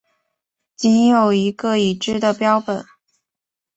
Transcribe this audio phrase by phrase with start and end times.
[0.75, 2.83] 仅有一个已知的标本。